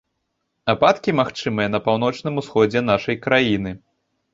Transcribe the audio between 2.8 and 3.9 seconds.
нашай краіны.